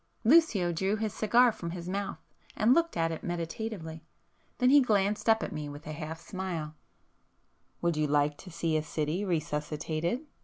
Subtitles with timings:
[0.23, 2.17] Lucio drew his cigar from his mouth
[2.57, 4.03] and looked at it meditatively.
[4.57, 6.73] Then he glanced up at me with a half smile—
[7.83, 10.21] "Would you like to see a city resuscitated?"